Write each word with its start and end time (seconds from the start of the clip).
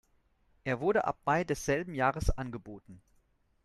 Er 0.63 0.79
wurde 0.81 1.03
ab 1.05 1.19
Mai 1.25 1.43
desselben 1.43 1.93
Jahres 1.93 2.31
angeboten. 2.31 3.03